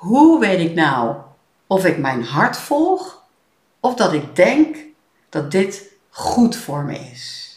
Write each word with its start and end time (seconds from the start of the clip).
Hoe 0.00 0.40
weet 0.40 0.60
ik 0.60 0.74
nou 0.74 1.16
of 1.66 1.84
ik 1.84 1.98
mijn 1.98 2.24
hart 2.24 2.56
volg 2.56 3.22
of 3.80 3.94
dat 3.94 4.12
ik 4.12 4.36
denk 4.36 4.76
dat 5.28 5.50
dit 5.50 5.82
goed 6.10 6.56
voor 6.56 6.82
me 6.84 6.98
is? 7.12 7.56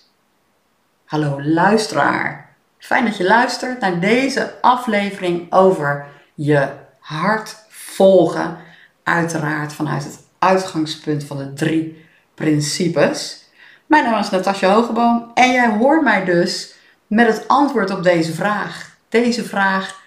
Hallo 1.05 1.43
luisteraar. 1.43 2.55
Fijn 2.77 3.05
dat 3.05 3.17
je 3.17 3.23
luistert 3.23 3.79
naar 3.79 3.99
deze 3.99 4.53
aflevering 4.61 5.53
over 5.53 6.05
je 6.33 6.69
hart 6.99 7.55
volgen. 7.69 8.57
Uiteraard 9.03 9.73
vanuit 9.73 10.03
het 10.03 10.19
uitgangspunt 10.39 11.23
van 11.23 11.37
de 11.37 11.53
drie 11.53 12.05
principes. 12.33 13.49
Mijn 13.85 14.03
naam 14.03 14.19
is 14.19 14.29
Natasja 14.29 14.73
Hogeboom 14.73 15.31
en 15.33 15.51
jij 15.51 15.69
hoort 15.69 16.03
mij 16.03 16.25
dus 16.25 16.75
met 17.07 17.27
het 17.27 17.47
antwoord 17.47 17.91
op 17.91 18.03
deze 18.03 18.33
vraag. 18.33 18.97
Deze 19.09 19.43
vraag 19.43 20.01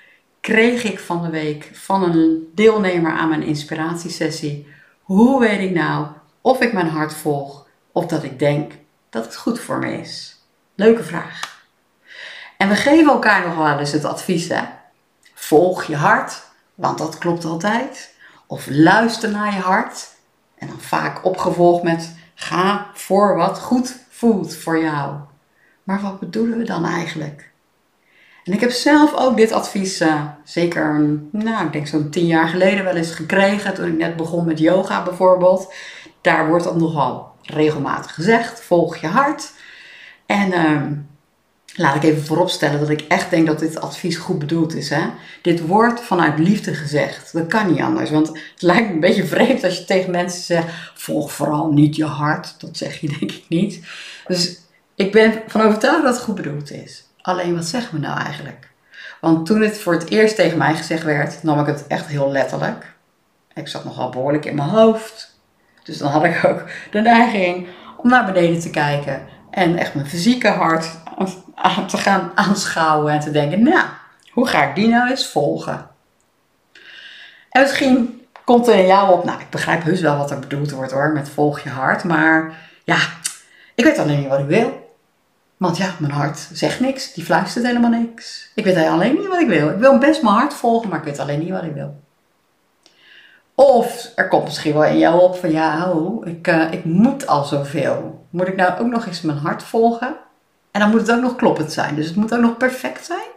kreeg 0.46 0.84
ik 0.84 0.98
van 0.98 1.22
de 1.22 1.30
week 1.30 1.70
van 1.72 2.02
een 2.02 2.50
deelnemer 2.54 3.12
aan 3.12 3.28
mijn 3.28 3.42
inspiratiesessie. 3.42 4.68
Hoe 5.02 5.40
weet 5.40 5.60
ik 5.60 5.70
nou 5.70 6.06
of 6.40 6.60
ik 6.60 6.72
mijn 6.72 6.88
hart 6.88 7.14
volg 7.14 7.66
of 7.92 8.06
dat 8.06 8.22
ik 8.22 8.38
denk 8.38 8.72
dat 9.10 9.24
het 9.24 9.36
goed 9.36 9.60
voor 9.60 9.78
me 9.78 9.98
is? 9.98 10.42
Leuke 10.74 11.02
vraag. 11.02 11.64
En 12.56 12.68
we 12.68 12.74
geven 12.74 13.12
elkaar 13.12 13.46
nog 13.46 13.56
wel 13.56 13.78
eens 13.78 13.92
het 13.92 14.04
advies, 14.04 14.48
hè? 14.48 14.62
Volg 15.34 15.84
je 15.84 15.96
hart, 15.96 16.42
want 16.74 16.98
dat 16.98 17.18
klopt 17.18 17.44
altijd. 17.44 18.14
Of 18.46 18.66
luister 18.68 19.30
naar 19.30 19.54
je 19.54 19.60
hart. 19.60 20.08
En 20.58 20.66
dan 20.66 20.80
vaak 20.80 21.24
opgevolgd 21.24 21.82
met 21.82 22.16
ga 22.34 22.90
voor 22.94 23.36
wat 23.36 23.58
goed 23.58 23.96
voelt 24.08 24.56
voor 24.56 24.78
jou. 24.78 25.16
Maar 25.82 26.00
wat 26.00 26.20
bedoelen 26.20 26.58
we 26.58 26.64
dan 26.64 26.84
eigenlijk? 26.84 27.50
En 28.46 28.52
ik 28.52 28.60
heb 28.60 28.70
zelf 28.70 29.14
ook 29.14 29.36
dit 29.36 29.52
advies, 29.52 30.00
uh, 30.00 30.22
zeker, 30.44 31.18
nou, 31.30 31.66
ik 31.66 31.72
denk 31.72 31.86
zo'n 31.86 32.10
tien 32.10 32.26
jaar 32.26 32.48
geleden 32.48 32.84
wel 32.84 32.96
eens 32.96 33.10
gekregen. 33.10 33.74
Toen 33.74 33.86
ik 33.86 33.96
net 33.96 34.16
begon 34.16 34.46
met 34.46 34.58
yoga 34.58 35.02
bijvoorbeeld. 35.02 35.74
Daar 36.20 36.48
wordt 36.48 36.64
dat 36.64 36.76
nogal 36.76 37.34
regelmatig 37.42 38.14
gezegd. 38.14 38.60
Volg 38.60 38.96
je 38.96 39.06
hart. 39.06 39.52
En 40.26 40.52
uh, 40.52 40.82
laat 41.74 41.96
ik 41.96 42.02
even 42.02 42.24
vooropstellen 42.24 42.80
dat 42.80 42.88
ik 42.88 43.00
echt 43.00 43.30
denk 43.30 43.46
dat 43.46 43.58
dit 43.58 43.80
advies 43.80 44.16
goed 44.16 44.38
bedoeld 44.38 44.74
is. 44.74 44.90
Hè? 44.90 45.08
Dit 45.42 45.66
wordt 45.66 46.00
vanuit 46.00 46.38
liefde 46.38 46.74
gezegd. 46.74 47.32
Dat 47.32 47.46
kan 47.46 47.72
niet 47.72 47.80
anders. 47.80 48.10
Want 48.10 48.26
het 48.28 48.62
lijkt 48.62 48.88
me 48.88 48.94
een 48.94 49.00
beetje 49.00 49.26
vreemd 49.26 49.64
als 49.64 49.78
je 49.78 49.84
tegen 49.84 50.10
mensen 50.10 50.42
zegt: 50.42 50.72
volg 50.94 51.32
vooral 51.32 51.72
niet 51.72 51.96
je 51.96 52.04
hart. 52.04 52.60
Dat 52.60 52.76
zeg 52.76 53.00
je 53.00 53.08
denk 53.18 53.32
ik 53.32 53.44
niet. 53.48 53.86
Dus 54.26 54.60
ik 54.94 55.12
ben 55.12 55.42
van 55.46 55.60
overtuigd 55.60 56.02
dat 56.02 56.14
het 56.14 56.24
goed 56.24 56.34
bedoeld 56.34 56.70
is. 56.70 57.05
Alleen 57.26 57.54
wat 57.54 57.64
zeggen 57.64 57.94
we 57.94 58.06
nou 58.06 58.20
eigenlijk? 58.20 58.68
Want 59.20 59.46
toen 59.46 59.60
het 59.60 59.78
voor 59.78 59.92
het 59.92 60.10
eerst 60.10 60.36
tegen 60.36 60.58
mij 60.58 60.74
gezegd 60.74 61.02
werd, 61.02 61.42
nam 61.42 61.60
ik 61.60 61.66
het 61.66 61.86
echt 61.86 62.06
heel 62.06 62.30
letterlijk. 62.30 62.94
Ik 63.54 63.68
zat 63.68 63.84
nogal 63.84 64.10
behoorlijk 64.10 64.44
in 64.44 64.54
mijn 64.54 64.68
hoofd. 64.68 65.38
Dus 65.82 65.98
dan 65.98 66.10
had 66.10 66.24
ik 66.24 66.44
ook 66.44 66.64
de 66.90 67.00
neiging 67.00 67.68
om 67.96 68.10
naar 68.10 68.24
beneden 68.32 68.60
te 68.60 68.70
kijken 68.70 69.26
en 69.50 69.76
echt 69.76 69.94
mijn 69.94 70.06
fysieke 70.06 70.48
hart 70.48 70.90
aan 71.54 71.86
te 71.86 71.96
gaan 71.96 72.32
aanschouwen 72.34 73.12
en 73.12 73.20
te 73.20 73.30
denken, 73.30 73.62
nou, 73.62 73.86
hoe 74.30 74.46
ga 74.46 74.64
ik 74.68 74.74
die 74.74 74.88
nou 74.88 75.10
eens 75.10 75.28
volgen? 75.28 75.88
En 77.50 77.62
misschien 77.62 78.26
komt 78.44 78.68
er 78.68 78.74
in 78.74 78.86
jou 78.86 79.12
op, 79.12 79.24
nou, 79.24 79.40
ik 79.40 79.50
begrijp 79.50 79.82
heus 79.82 80.00
wel 80.00 80.16
wat 80.16 80.30
er 80.30 80.38
bedoeld 80.38 80.70
wordt 80.70 80.92
hoor, 80.92 81.12
met 81.12 81.28
volg 81.28 81.60
je 81.60 81.68
hart, 81.68 82.04
maar 82.04 82.56
ja, 82.84 82.98
ik 83.74 83.84
weet 83.84 83.98
alleen 83.98 84.18
niet 84.18 84.28
wat 84.28 84.38
ik 84.38 84.46
wil. 84.46 84.85
Want 85.56 85.76
ja, 85.76 85.94
mijn 85.98 86.12
hart 86.12 86.48
zegt 86.52 86.80
niks, 86.80 87.12
die 87.12 87.24
fluistert 87.24 87.66
helemaal 87.66 87.90
niks. 87.90 88.50
Ik 88.54 88.64
weet 88.64 88.76
alleen 88.76 89.14
niet 89.14 89.26
wat 89.26 89.40
ik 89.40 89.48
wil. 89.48 89.70
Ik 89.70 89.78
wil 89.78 89.98
best 89.98 90.22
mijn 90.22 90.34
hart 90.34 90.54
volgen, 90.54 90.88
maar 90.88 90.98
ik 90.98 91.04
weet 91.04 91.18
alleen 91.18 91.38
niet 91.38 91.50
wat 91.50 91.62
ik 91.62 91.74
wil. 91.74 92.00
Of 93.54 94.12
er 94.14 94.28
komt 94.28 94.44
misschien 94.44 94.72
wel 94.72 94.84
in 94.84 94.98
jou 94.98 95.20
op 95.20 95.36
van 95.36 95.50
ja, 95.50 95.92
oh, 95.92 96.26
ik, 96.26 96.46
uh, 96.46 96.72
ik 96.72 96.84
moet 96.84 97.26
al 97.26 97.44
zoveel. 97.44 98.26
Moet 98.30 98.48
ik 98.48 98.56
nou 98.56 98.80
ook 98.80 98.90
nog 98.90 99.06
eens 99.06 99.20
mijn 99.20 99.38
hart 99.38 99.62
volgen? 99.62 100.16
En 100.70 100.80
dan 100.80 100.90
moet 100.90 101.00
het 101.00 101.12
ook 101.12 101.22
nog 101.22 101.36
kloppend 101.36 101.72
zijn. 101.72 101.94
Dus 101.94 102.06
het 102.06 102.16
moet 102.16 102.34
ook 102.34 102.40
nog 102.40 102.56
perfect 102.56 103.04
zijn. 103.04 103.28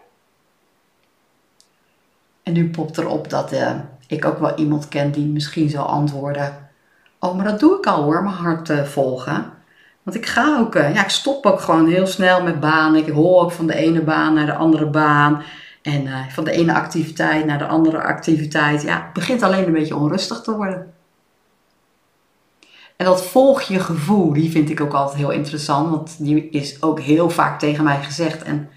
En 2.44 2.53
nu 2.53 2.69
popt 2.69 2.97
erop 2.97 3.29
dat 3.29 3.53
uh, 3.53 3.72
ik 4.08 4.25
ook 4.25 4.40
wel 4.40 4.56
iemand 4.56 4.88
ken 4.88 5.12
die 5.12 5.25
misschien 5.25 5.69
zal 5.69 5.85
antwoorden. 5.85 6.69
Oh, 7.19 7.35
maar 7.35 7.46
dat 7.46 7.59
doe 7.59 7.78
ik 7.78 7.85
al 7.85 8.03
hoor, 8.03 8.24
mijn 8.24 8.35
hart 8.35 8.69
uh, 8.69 8.84
volgen. 8.84 9.53
Want 10.09 10.22
ik 10.22 10.30
ga 10.30 10.59
ook, 10.59 10.74
ja, 10.74 11.03
ik 11.03 11.09
stop 11.09 11.46
ook 11.46 11.59
gewoon 11.59 11.88
heel 11.88 12.08
snel 12.08 12.44
met 12.44 12.59
banen. 12.59 13.06
Ik 13.06 13.14
hol 13.14 13.42
ook 13.42 13.52
van 13.52 13.68
de 13.68 13.75
ene 13.75 14.02
baan 14.02 14.34
naar 14.34 14.46
de 14.46 14.56
andere 14.56 14.86
baan. 14.86 15.44
En 15.81 16.06
uh, 16.06 16.28
van 16.30 16.44
de 16.44 16.52
ene 16.52 16.74
activiteit 16.74 17.46
naar 17.46 17.58
de 17.58 17.68
andere 17.68 18.02
activiteit. 18.02 18.81
Ja, 18.81 19.02
het 19.03 19.14
begint 19.14 19.44
alleen 19.44 19.66
een 19.66 19.74
beetje 19.74 19.96
onrustig 19.96 20.42
te 20.42 20.56
worden. 20.56 20.94
En 22.96 23.06
dat 23.06 23.25
volg 23.25 23.62
je 23.62 23.80
gevoel, 23.80 24.34
die 24.34 24.52
vind 24.52 24.70
ik 24.70 24.81
ook 24.81 24.94
altijd 24.94 25.18
heel 25.18 25.31
interessant. 25.31 25.90
Want 25.90 26.16
die 26.20 26.50
is 26.50 26.81
ook 26.81 27.00
heel 27.00 27.30
vaak 27.30 27.59
tegen 27.59 27.84
mij 27.84 28.03
gezegd. 28.03 28.44
En 28.44 28.70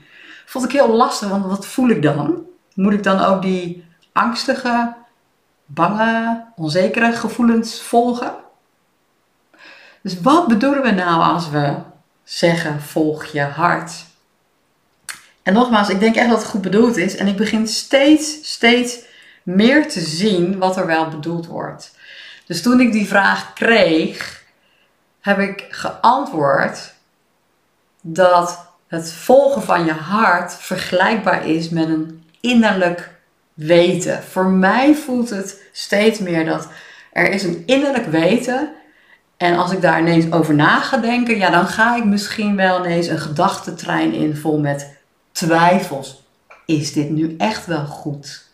vond 0.47 0.65
ik 0.65 0.73
heel 0.73 0.97
lastig, 0.97 1.29
want 1.29 1.47
wat 1.47 1.67
voel 1.67 1.89
ik 1.89 2.03
dan? 2.03 2.43
Moet 2.75 2.93
ik 2.93 3.03
dan 3.03 3.21
ook 3.21 3.43
die 3.43 3.85
angstige, 4.13 4.95
bange, 5.67 6.45
onzekere 6.57 7.13
gevoelens 7.13 7.83
volgen? 7.83 8.33
Dus 10.03 10.21
wat 10.21 10.47
bedoelen 10.49 10.83
we 10.83 10.91
nou 10.91 11.23
als 11.23 11.51
we 11.51 11.75
zeggen 12.25 12.81
volg 12.81 13.25
je 13.25 13.41
hart? 13.41 13.93
En 15.43 15.53
nogmaals, 15.53 15.89
ik 15.89 16.01
denk 16.01 16.17
echt 16.17 16.29
dat 16.29 16.39
het 16.39 16.49
goed 16.49 16.63
bedoeld 16.63 16.97
is. 16.97 17.17
En 17.17 17.27
ik 17.27 17.37
begin 17.37 17.69
steeds, 17.69 18.39
steeds 18.43 18.99
meer 19.43 19.89
te 19.89 20.01
zien 20.01 20.59
wat 20.59 20.77
er 20.77 20.87
wel 20.87 21.09
bedoeld 21.09 21.47
wordt. 21.47 21.95
Dus 22.47 22.63
toen 22.63 22.81
ik 22.81 22.93
die 22.93 23.07
vraag 23.07 23.53
kreeg, 23.53 24.43
heb 25.21 25.39
ik 25.39 25.67
geantwoord 25.71 26.93
dat 28.01 28.67
het 28.87 29.13
volgen 29.13 29.63
van 29.63 29.85
je 29.85 29.93
hart 29.93 30.55
vergelijkbaar 30.55 31.47
is 31.47 31.69
met 31.69 31.89
een 31.89 32.25
innerlijk 32.41 33.11
weten. 33.55 34.23
Voor 34.23 34.47
mij 34.47 34.95
voelt 34.95 35.31
het 35.31 35.63
steeds 35.73 36.19
meer 36.19 36.45
dat 36.45 36.69
er 37.13 37.31
is 37.31 37.43
een 37.43 37.63
innerlijk 37.67 38.07
weten. 38.07 38.73
En 39.43 39.57
als 39.57 39.73
ik 39.73 39.81
daar 39.81 40.01
ineens 40.01 40.33
over 40.33 40.55
na 40.55 40.81
ga 40.81 40.97
denken, 40.97 41.37
ja, 41.37 41.51
dan 41.51 41.67
ga 41.67 41.97
ik 41.97 42.05
misschien 42.05 42.57
wel 42.57 42.85
ineens 42.85 43.07
een 43.07 43.19
gedachtentrein 43.19 44.13
in 44.13 44.37
vol 44.37 44.59
met 44.59 44.97
twijfels. 45.33 46.23
Is 46.67 46.93
dit 46.93 47.11
nu 47.11 47.35
echt 47.39 47.67
wel 47.67 47.85
goed? 47.85 48.51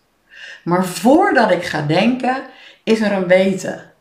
Maar 0.65 0.85
voordat 0.85 1.51
ik 1.51 1.65
ga 1.65 1.83
denken, 1.83 2.43
is 2.85 3.01
er 3.01 3.13
een 3.13 3.27
weten. 3.27 3.93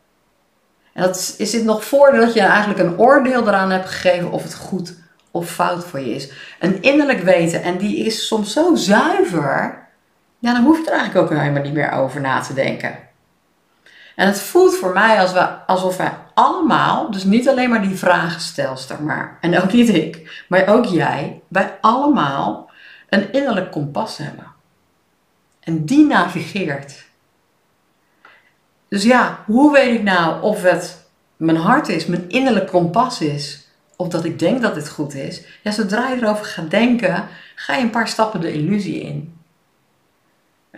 En 0.92 1.02
dat 1.02 1.34
is, 1.38 1.50
dit 1.50 1.64
nog 1.64 1.84
voordat 1.84 2.34
je 2.34 2.40
eigenlijk 2.40 2.80
een 2.80 2.98
oordeel 2.98 3.48
eraan 3.48 3.70
hebt 3.70 3.88
gegeven 3.88 4.30
of 4.30 4.42
het 4.42 4.54
goed 4.54 4.94
of 5.30 5.50
fout 5.50 5.84
voor 5.84 6.00
je 6.00 6.14
is. 6.14 6.32
Een 6.58 6.82
innerlijk 6.82 7.22
weten, 7.22 7.62
en 7.62 7.76
die 7.76 7.96
is 7.96 8.26
soms 8.26 8.52
zo 8.52 8.74
zuiver, 8.74 9.86
ja, 10.38 10.52
dan 10.52 10.64
hoef 10.64 10.78
je 10.78 10.86
er 10.86 10.98
eigenlijk 10.98 11.32
ook 11.32 11.38
helemaal 11.38 11.62
niet 11.62 11.72
meer 11.72 11.90
over 11.90 12.20
na 12.20 12.40
te 12.40 12.54
denken. 12.54 12.98
En 14.16 14.26
het 14.26 14.40
voelt 14.40 14.76
voor 14.76 14.92
mij 14.92 15.20
als 15.20 15.32
we, 15.32 15.48
alsof 15.66 15.96
allemaal, 16.38 17.10
dus 17.10 17.24
niet 17.24 17.48
alleen 17.48 17.70
maar 17.70 17.82
die 17.82 17.96
vragenstelster, 17.96 19.02
maar, 19.02 19.38
en 19.40 19.62
ook 19.62 19.72
niet 19.72 19.88
ik, 19.88 20.44
maar 20.48 20.66
ook 20.66 20.84
jij, 20.84 21.40
wij 21.48 21.78
allemaal 21.80 22.70
een 23.08 23.32
innerlijk 23.32 23.70
kompas 23.70 24.16
hebben. 24.16 24.46
En 25.60 25.84
die 25.84 26.06
navigeert. 26.06 27.06
Dus 28.88 29.02
ja, 29.02 29.44
hoe 29.46 29.72
weet 29.72 29.94
ik 29.94 30.02
nou 30.02 30.42
of 30.42 30.62
het 30.62 31.06
mijn 31.36 31.56
hart 31.56 31.88
is, 31.88 32.06
mijn 32.06 32.28
innerlijk 32.28 32.66
kompas 32.66 33.20
is, 33.20 33.68
of 33.96 34.08
dat 34.08 34.24
ik 34.24 34.38
denk 34.38 34.62
dat 34.62 34.74
dit 34.74 34.88
goed 34.88 35.14
is? 35.14 35.42
Ja, 35.62 35.70
zodra 35.70 36.08
je 36.08 36.22
erover 36.22 36.44
gaat 36.44 36.70
denken, 36.70 37.28
ga 37.54 37.74
je 37.74 37.82
een 37.82 37.90
paar 37.90 38.08
stappen 38.08 38.40
de 38.40 38.52
illusie 38.52 39.00
in. 39.00 39.37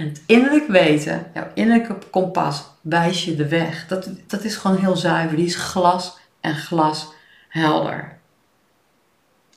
En 0.00 0.08
het 0.08 0.22
innerlijk 0.26 0.66
weten, 0.66 1.26
jouw 1.34 1.46
innerlijke 1.54 1.96
kompas, 2.10 2.64
wijst 2.80 3.24
je 3.24 3.36
de 3.36 3.48
weg. 3.48 3.86
Dat, 3.86 4.08
dat 4.26 4.44
is 4.44 4.56
gewoon 4.56 4.76
heel 4.76 4.96
zuiver. 4.96 5.36
Die 5.36 5.46
is 5.46 5.54
glas 5.54 6.18
en 6.40 6.54
glas 6.54 7.12
helder. 7.48 8.18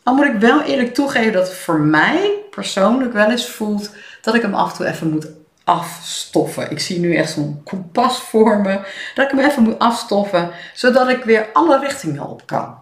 Al 0.03 0.15
moet 0.15 0.25
ik 0.25 0.39
wel 0.39 0.61
eerlijk 0.61 0.93
toegeven 0.93 1.31
dat 1.31 1.47
het 1.47 1.57
voor 1.57 1.79
mij 1.79 2.39
persoonlijk 2.49 3.13
wel 3.13 3.31
eens 3.31 3.47
voelt 3.47 3.91
dat 4.21 4.35
ik 4.35 4.41
hem 4.41 4.53
af 4.53 4.71
en 4.71 4.77
toe 4.77 4.85
even 4.85 5.09
moet 5.09 5.27
afstoffen. 5.63 6.71
Ik 6.71 6.79
zie 6.79 6.99
nu 6.99 7.15
echt 7.15 7.31
zo'n 7.31 7.61
kompas 7.63 8.21
voor 8.21 8.61
me. 8.61 8.79
Dat 9.15 9.31
ik 9.31 9.37
hem 9.37 9.49
even 9.49 9.63
moet 9.63 9.79
afstoffen, 9.79 10.51
zodat 10.73 11.09
ik 11.09 11.23
weer 11.23 11.49
alle 11.53 11.79
richtingen 11.79 12.27
op 12.29 12.45
kan. 12.45 12.81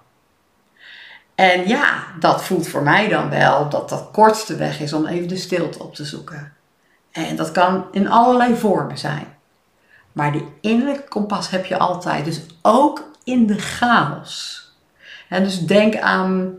En 1.36 1.68
ja, 1.68 2.04
dat 2.20 2.44
voelt 2.44 2.68
voor 2.68 2.84
mij 2.84 3.08
dan 3.08 3.30
wel 3.30 3.70
dat 3.70 3.90
dat 3.90 4.10
kortste 4.12 4.56
weg 4.56 4.80
is 4.80 4.94
om 4.94 5.06
even 5.06 5.28
de 5.28 5.38
stilte 5.38 5.84
op 5.84 5.96
te 5.96 6.06
zoeken. 6.06 6.60
En 7.12 7.36
dat 7.36 7.52
kan 7.52 7.86
in 7.92 8.10
allerlei 8.10 8.56
vormen 8.56 8.98
zijn. 8.98 9.28
Maar 10.12 10.32
die 10.32 10.46
innerlijke 10.62 11.08
kompas 11.08 11.50
heb 11.50 11.66
je 11.66 11.78
altijd. 11.78 12.26
Dus 12.26 12.42
ook 12.62 13.12
in 13.24 13.48
de 13.48 13.58
chaos. 13.58 14.60
En 15.30 15.44
dus 15.44 15.66
denk 15.66 15.98
aan 15.98 16.56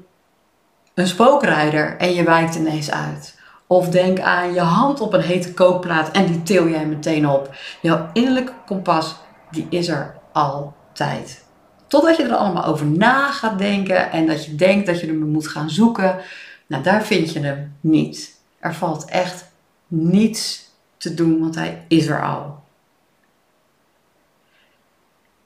een 0.94 1.06
spookrijder 1.06 1.96
en 1.96 2.14
je 2.14 2.24
wijkt 2.24 2.54
ineens 2.54 2.90
uit. 2.90 3.40
Of 3.66 3.88
denk 3.88 4.20
aan 4.20 4.54
je 4.54 4.60
hand 4.60 5.00
op 5.00 5.12
een 5.12 5.20
hete 5.20 5.54
kookplaat 5.54 6.10
en 6.10 6.26
die 6.26 6.42
til 6.42 6.68
jij 6.68 6.86
meteen 6.86 7.28
op. 7.28 7.54
Jouw 7.80 8.10
innerlijke 8.12 8.52
kompas, 8.66 9.16
die 9.50 9.66
is 9.70 9.88
er 9.88 10.14
altijd. 10.32 11.44
Totdat 11.86 12.16
je 12.16 12.22
er 12.22 12.34
allemaal 12.34 12.64
over 12.64 12.86
na 12.86 13.30
gaat 13.30 13.58
denken 13.58 14.10
en 14.10 14.26
dat 14.26 14.44
je 14.44 14.54
denkt 14.54 14.86
dat 14.86 15.00
je 15.00 15.06
hem 15.06 15.18
moet 15.18 15.48
gaan 15.48 15.70
zoeken. 15.70 16.16
Nou, 16.66 16.82
daar 16.82 17.02
vind 17.02 17.32
je 17.32 17.40
hem 17.40 17.76
niet. 17.80 18.36
Er 18.58 18.74
valt 18.74 19.04
echt 19.04 19.51
niets 19.92 20.70
te 20.96 21.14
doen, 21.14 21.40
want 21.40 21.54
hij 21.54 21.84
is 21.88 22.06
er 22.06 22.24
al. 22.24 22.62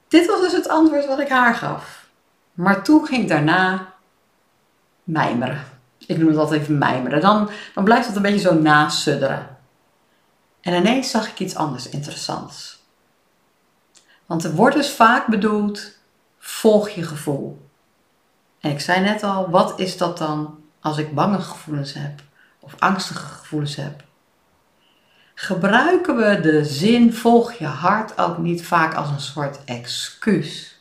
Dit 0.08 0.26
was 0.26 0.40
dus 0.40 0.52
het 0.52 0.68
antwoord 0.68 1.06
wat 1.06 1.20
ik 1.20 1.28
haar 1.28 1.54
gaf. 1.54 2.08
Maar 2.52 2.82
toen 2.82 3.06
ging 3.06 3.28
daarna 3.28 3.94
mijmeren. 5.04 5.64
Ik 6.06 6.18
noem 6.18 6.28
het 6.28 6.36
altijd 6.36 6.60
even 6.60 6.78
mijmeren. 6.78 7.20
Dan, 7.20 7.50
dan 7.74 7.84
blijft 7.84 8.06
het 8.06 8.16
een 8.16 8.22
beetje 8.22 8.48
zo 8.48 8.54
nasudderen. 8.54 9.56
En 10.60 10.74
ineens 10.74 11.10
zag 11.10 11.28
ik 11.28 11.38
iets 11.38 11.56
anders 11.56 11.88
interessants. 11.88 12.84
Want 14.26 14.44
er 14.44 14.54
wordt 14.54 14.76
dus 14.76 14.90
vaak 14.90 15.26
bedoeld, 15.26 15.98
volg 16.38 16.88
je 16.88 17.02
gevoel. 17.02 17.68
En 18.60 18.70
ik 18.70 18.80
zei 18.80 19.00
net 19.00 19.22
al, 19.22 19.50
wat 19.50 19.78
is 19.80 19.96
dat 19.96 20.18
dan 20.18 20.58
als 20.80 20.98
ik 20.98 21.14
bange 21.14 21.40
gevoelens 21.40 21.92
heb 21.92 22.20
of 22.60 22.74
angstige 22.78 23.26
gevoelens 23.26 23.76
heb? 23.76 24.05
Gebruiken 25.38 26.16
we 26.16 26.40
de 26.40 26.64
zin 26.64 27.14
volg 27.14 27.52
je 27.52 27.66
hart 27.66 28.18
ook 28.18 28.38
niet 28.38 28.66
vaak 28.66 28.94
als 28.94 29.08
een 29.08 29.20
soort 29.20 29.58
excuus? 29.64 30.80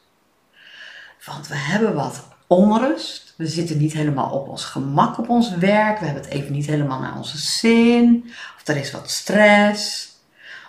Want 1.25 1.48
we 1.48 1.56
hebben 1.56 1.94
wat 1.94 2.28
onrust. 2.48 3.34
We 3.38 3.48
zitten 3.48 3.78
niet 3.78 3.94
helemaal 3.94 4.30
op 4.30 4.48
ons 4.48 4.66
gemak 4.66 5.18
op 5.18 5.30
ons 5.30 5.56
werk. 5.56 6.00
We 6.00 6.06
hebben 6.06 6.24
het 6.24 6.31
even 6.31 6.52
niet 6.52 6.66
helemaal 6.66 7.00
naar 7.00 7.18
onze 7.18 7.38
zin. 7.38 8.24
Of 8.56 8.68
er 8.68 8.78
is 8.78 8.92
wat 8.92 9.10
stress. 9.10 10.10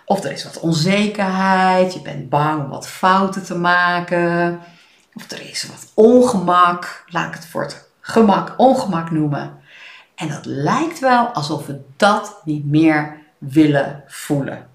Of 0.05 0.23
er 0.23 0.31
is 0.31 0.43
wat 0.43 0.59
onzekerheid. 0.59 1.93
Je 1.93 2.01
bent 2.01 2.29
bang 2.29 2.63
om 2.63 2.69
wat 2.69 2.87
fouten 2.87 3.43
te 3.43 3.57
maken. 3.57 4.59
Of 5.13 5.31
er 5.31 5.49
is 5.49 5.67
wat 5.67 5.91
ongemak. 5.93 7.03
Laat 7.07 7.27
ik 7.27 7.33
het 7.33 7.47
voor 7.47 7.61
het 7.61 7.89
gemak 8.01 8.53
ongemak 8.57 9.11
noemen. 9.11 9.57
En 10.15 10.27
dat 10.27 10.45
lijkt 10.45 10.99
wel 10.99 11.27
alsof 11.27 11.65
we 11.65 11.81
dat 11.97 12.41
niet 12.43 12.65
meer 12.65 13.25
willen 13.37 14.03
voelen. 14.07 14.67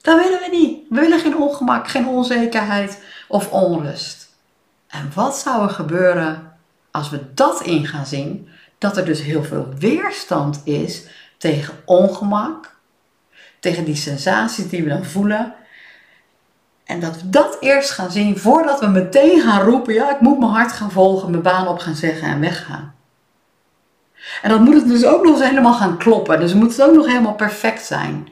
Dat 0.00 0.22
willen 0.22 0.40
we 0.40 0.48
niet. 0.50 0.88
We 0.88 1.00
willen 1.00 1.20
geen 1.20 1.36
ongemak, 1.36 1.88
geen 1.88 2.06
onzekerheid 2.06 3.02
of 3.28 3.50
onrust. 3.50 4.28
En 4.86 5.10
wat 5.14 5.36
zou 5.38 5.62
er 5.62 5.70
gebeuren 5.70 6.52
als 6.90 7.10
we 7.10 7.34
dat 7.34 7.62
in 7.62 7.86
gaan 7.86 8.06
zien? 8.06 8.48
Dat 8.78 8.96
er 8.96 9.04
dus 9.04 9.22
heel 9.22 9.44
veel 9.44 9.68
weerstand 9.78 10.60
is 10.64 11.06
tegen 11.38 11.74
ongemak, 11.84 12.76
tegen 13.60 13.84
die 13.84 13.96
sensaties 13.96 14.68
die 14.68 14.82
we 14.82 14.88
dan 14.88 15.04
voelen. 15.04 15.54
En 16.84 17.00
dat 17.00 17.22
we 17.22 17.30
dat 17.30 17.56
eerst 17.60 17.90
gaan 17.90 18.10
zien 18.10 18.38
voordat 18.38 18.80
we 18.80 18.86
meteen 18.86 19.40
gaan 19.40 19.62
roepen: 19.62 19.94
ja, 19.94 20.14
ik 20.14 20.20
moet 20.20 20.38
mijn 20.38 20.50
hart 20.50 20.72
gaan 20.72 20.90
volgen, 20.90 21.30
mijn 21.30 21.42
baan 21.42 21.68
op 21.68 21.78
gaan 21.78 21.94
zeggen 21.94 22.28
en 22.28 22.40
weggaan. 22.40 22.94
En 24.44 24.50
dan 24.50 24.62
moet 24.62 24.74
het 24.74 24.88
dus 24.88 25.04
ook 25.04 25.24
nog 25.24 25.38
eens 25.38 25.48
helemaal 25.48 25.74
gaan 25.74 25.98
kloppen. 25.98 26.40
Dus 26.40 26.54
moet 26.54 26.70
het 26.70 26.82
ook 26.82 26.94
nog 26.94 27.06
helemaal 27.06 27.34
perfect 27.34 27.84
zijn. 27.84 28.28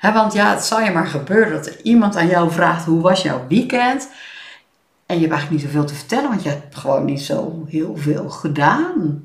want 0.00 0.32
ja, 0.32 0.50
het 0.50 0.64
zal 0.64 0.80
je 0.80 0.90
maar 0.90 1.06
gebeuren 1.06 1.52
dat 1.52 1.66
er 1.66 1.80
iemand 1.82 2.16
aan 2.16 2.26
jou 2.26 2.50
vraagt: 2.50 2.84
hoe 2.84 3.00
was 3.00 3.22
jouw 3.22 3.44
weekend? 3.48 4.08
En 5.06 5.14
je 5.14 5.20
hebt 5.20 5.32
eigenlijk 5.32 5.50
niet 5.50 5.60
zoveel 5.60 5.84
te 5.84 5.94
vertellen, 5.94 6.28
want 6.28 6.42
je 6.42 6.48
hebt 6.48 6.76
gewoon 6.76 7.04
niet 7.04 7.20
zo 7.20 7.64
heel 7.68 7.96
veel 7.96 8.28
gedaan. 8.28 9.24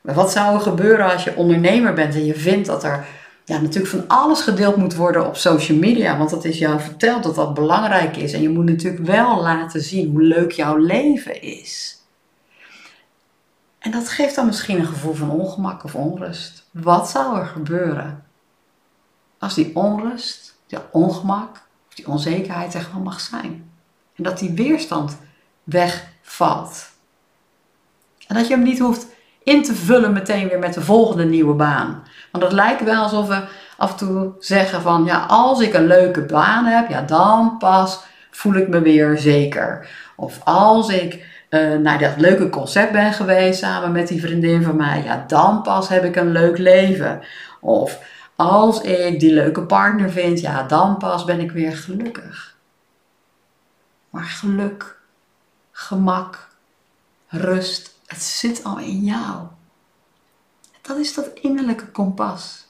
Maar 0.00 0.14
wat 0.14 0.32
zou 0.32 0.54
er 0.54 0.60
gebeuren 0.60 1.12
als 1.12 1.24
je 1.24 1.36
ondernemer 1.36 1.92
bent 1.94 2.14
en 2.14 2.24
je 2.24 2.34
vindt 2.34 2.66
dat 2.66 2.84
er 2.84 3.06
ja, 3.44 3.60
natuurlijk 3.60 3.90
van 3.90 4.04
alles 4.08 4.40
gedeeld 4.40 4.76
moet 4.76 4.94
worden 4.94 5.26
op 5.26 5.36
social 5.36 5.78
media? 5.78 6.18
Want 6.18 6.30
dat 6.30 6.44
is 6.44 6.58
jou 6.58 6.80
verteld 6.80 7.22
dat 7.22 7.34
dat 7.34 7.54
belangrijk 7.54 8.16
is. 8.16 8.32
En 8.32 8.42
je 8.42 8.48
moet 8.48 8.64
natuurlijk 8.64 9.06
wel 9.06 9.42
laten 9.42 9.80
zien 9.80 10.10
hoe 10.10 10.22
leuk 10.22 10.52
jouw 10.52 10.76
leven 10.76 11.42
is. 11.42 11.99
En 13.80 13.90
dat 13.90 14.08
geeft 14.08 14.34
dan 14.34 14.46
misschien 14.46 14.78
een 14.78 14.86
gevoel 14.86 15.14
van 15.14 15.30
ongemak 15.30 15.84
of 15.84 15.94
onrust. 15.94 16.66
Wat 16.70 17.10
zou 17.10 17.38
er 17.38 17.46
gebeuren 17.46 18.24
als 19.38 19.54
die 19.54 19.76
onrust, 19.76 20.56
die 20.66 20.78
ongemak 20.92 21.50
of 21.88 21.94
die 21.94 22.08
onzekerheid 22.08 22.74
er 22.74 22.80
gewoon 22.80 23.02
mag 23.02 23.20
zijn? 23.20 23.70
En 24.16 24.22
dat 24.22 24.38
die 24.38 24.52
weerstand 24.52 25.18
wegvalt. 25.64 26.90
En 28.26 28.34
dat 28.34 28.46
je 28.46 28.54
hem 28.54 28.62
niet 28.62 28.78
hoeft 28.78 29.06
in 29.42 29.62
te 29.62 29.74
vullen 29.74 30.12
meteen 30.12 30.48
weer 30.48 30.58
met 30.58 30.74
de 30.74 30.82
volgende 30.82 31.24
nieuwe 31.24 31.54
baan. 31.54 32.02
Want 32.32 32.44
het 32.44 32.52
lijkt 32.52 32.84
wel 32.84 33.02
alsof 33.02 33.28
we 33.28 33.44
af 33.76 33.90
en 33.90 33.96
toe 33.96 34.32
zeggen 34.38 34.82
van 34.82 35.04
ja, 35.04 35.24
als 35.26 35.60
ik 35.60 35.74
een 35.74 35.86
leuke 35.86 36.22
baan 36.22 36.64
heb, 36.64 36.88
ja, 36.88 37.02
dan 37.02 37.56
pas 37.58 38.00
voel 38.30 38.54
ik 38.54 38.68
me 38.68 38.80
weer 38.80 39.18
zeker. 39.18 39.88
Of 40.16 40.40
als 40.44 40.88
ik 40.88 41.39
uh, 41.50 41.76
naar 41.76 41.98
dat 41.98 42.16
leuke 42.16 42.48
concert 42.48 42.92
ben 42.92 43.12
geweest 43.12 43.58
samen 43.58 43.92
met 43.92 44.08
die 44.08 44.20
vriendin 44.20 44.62
van 44.62 44.76
mij, 44.76 45.02
ja, 45.02 45.24
dan 45.26 45.62
pas 45.62 45.88
heb 45.88 46.04
ik 46.04 46.16
een 46.16 46.32
leuk 46.32 46.58
leven. 46.58 47.20
Of 47.60 47.98
als 48.36 48.80
ik 48.80 49.20
die 49.20 49.32
leuke 49.32 49.62
partner 49.62 50.10
vind, 50.10 50.40
ja, 50.40 50.62
dan 50.62 50.96
pas 50.96 51.24
ben 51.24 51.40
ik 51.40 51.50
weer 51.50 51.76
gelukkig. 51.76 52.56
Maar 54.10 54.24
geluk, 54.24 55.00
gemak, 55.72 56.48
rust, 57.28 57.94
het 58.06 58.22
zit 58.22 58.64
al 58.64 58.78
in 58.78 58.98
jou. 58.98 59.46
Dat 60.82 60.96
is 60.96 61.14
dat 61.14 61.30
innerlijke 61.34 61.86
kompas. 61.86 62.66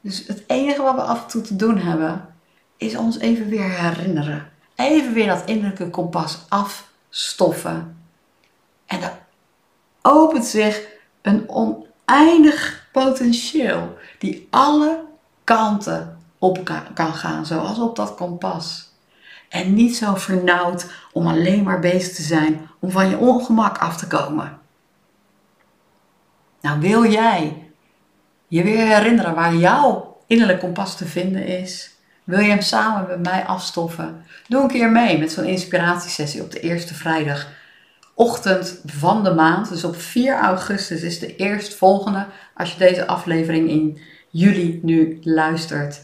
Dus 0.00 0.26
het 0.26 0.44
enige 0.46 0.82
wat 0.82 0.94
we 0.94 1.00
af 1.00 1.22
en 1.22 1.28
toe 1.28 1.42
te 1.42 1.56
doen 1.56 1.78
hebben, 1.78 2.34
is 2.76 2.96
ons 2.96 3.18
even 3.18 3.48
weer 3.48 3.70
herinneren. 3.70 4.50
Even 4.74 5.12
weer 5.12 5.26
dat 5.26 5.42
innerlijke 5.44 5.90
kompas 5.90 6.38
afstoffen. 6.48 7.99
En 8.90 9.00
dan 9.00 9.10
opent 10.02 10.44
zich 10.44 10.88
een 11.22 11.48
oneindig 11.48 12.88
potentieel 12.92 13.98
die 14.18 14.46
alle 14.50 15.04
kanten 15.44 16.18
op 16.38 16.64
kan 16.94 17.14
gaan, 17.14 17.46
zoals 17.46 17.78
op 17.78 17.96
dat 17.96 18.14
kompas. 18.14 18.88
En 19.48 19.74
niet 19.74 19.96
zo 19.96 20.14
vernauwd 20.14 20.86
om 21.12 21.26
alleen 21.26 21.62
maar 21.62 21.80
bezig 21.80 22.14
te 22.14 22.22
zijn 22.22 22.68
om 22.78 22.90
van 22.90 23.08
je 23.08 23.18
ongemak 23.18 23.78
af 23.78 23.96
te 23.96 24.06
komen. 24.06 24.58
Nou, 26.60 26.80
wil 26.80 27.10
jij 27.10 27.70
je 28.48 28.62
weer 28.62 28.86
herinneren 28.86 29.34
waar 29.34 29.54
jouw 29.54 30.16
innerlijk 30.26 30.60
kompas 30.60 30.96
te 30.96 31.06
vinden 31.06 31.46
is? 31.46 31.94
Wil 32.24 32.38
je 32.38 32.50
hem 32.50 32.60
samen 32.60 33.06
met 33.08 33.22
mij 33.22 33.44
afstoffen? 33.44 34.24
Doe 34.48 34.62
een 34.62 34.68
keer 34.68 34.90
mee 34.90 35.18
met 35.18 35.32
zo'n 35.32 35.44
inspiratiesessie 35.44 36.42
op 36.42 36.50
de 36.50 36.60
eerste 36.60 36.94
vrijdagochtend 38.20 38.80
van 38.86 39.24
de 39.24 39.34
maand. 39.34 39.68
Dus 39.68 39.84
op 39.84 39.96
4 39.96 40.34
augustus 40.34 41.02
is 41.02 41.18
de 41.18 41.36
eerstvolgende 41.36 42.26
als 42.54 42.72
je 42.72 42.78
deze 42.78 43.06
aflevering 43.06 43.68
in 43.68 43.98
juli 44.30 44.80
nu 44.82 45.18
luistert. 45.22 46.00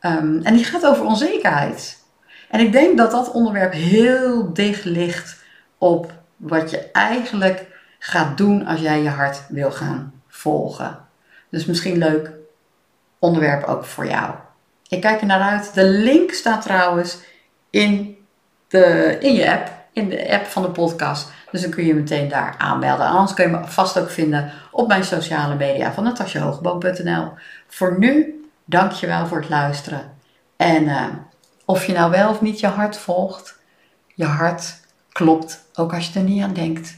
Um, 0.00 0.40
en 0.42 0.54
die 0.54 0.64
gaat 0.64 0.86
over 0.86 1.04
onzekerheid. 1.04 1.98
En 2.50 2.60
ik 2.60 2.72
denk 2.72 2.96
dat 2.96 3.10
dat 3.10 3.30
onderwerp 3.30 3.72
heel 3.72 4.52
dicht 4.52 4.84
ligt 4.84 5.44
op 5.78 6.12
wat 6.36 6.70
je 6.70 6.90
eigenlijk 6.92 7.66
gaat 7.98 8.38
doen 8.38 8.66
als 8.66 8.80
jij 8.80 9.02
je 9.02 9.08
hart 9.08 9.42
wil 9.48 9.70
gaan 9.70 10.12
volgen. 10.28 10.98
Dus 11.50 11.66
misschien 11.66 11.98
leuk 11.98 12.30
onderwerp 13.18 13.64
ook 13.64 13.84
voor 13.84 14.06
jou. 14.06 14.34
Ik 14.88 15.00
kijk 15.00 15.20
er 15.20 15.26
naar 15.26 15.50
uit. 15.50 15.74
De 15.74 15.84
link 15.84 16.32
staat 16.32 16.62
trouwens 16.62 17.18
in, 17.70 18.16
de, 18.68 19.16
in 19.20 19.34
je 19.34 19.50
app, 19.52 19.70
in 19.92 20.08
de 20.08 20.32
app 20.32 20.46
van 20.46 20.62
de 20.62 20.70
podcast. 20.70 21.30
Dus 21.52 21.62
dan 21.62 21.70
kun 21.70 21.84
je 21.84 21.94
meteen 21.94 22.28
daar 22.28 22.54
aanmelden. 22.58 23.06
Anders 23.06 23.34
kun 23.34 23.44
je 23.44 23.56
me 23.56 23.66
vast 23.66 23.98
ook 23.98 24.10
vinden 24.10 24.52
op 24.70 24.88
mijn 24.88 25.04
sociale 25.04 25.54
media 25.54 25.92
van 25.92 26.04
natasjahogeboom.nl. 26.04 27.32
Voor 27.68 27.98
nu, 27.98 28.40
dankjewel 28.64 29.26
voor 29.26 29.40
het 29.40 29.48
luisteren. 29.48 30.12
En 30.56 30.82
uh, 30.82 31.06
of 31.64 31.84
je 31.84 31.92
nou 31.92 32.10
wel 32.10 32.30
of 32.30 32.40
niet 32.40 32.60
je 32.60 32.66
hart 32.66 32.96
volgt, 32.96 33.58
je 34.14 34.24
hart 34.24 34.80
klopt, 35.12 35.64
ook 35.74 35.94
als 35.94 36.12
je 36.12 36.18
er 36.18 36.24
niet 36.24 36.42
aan 36.42 36.52
denkt. 36.52 36.96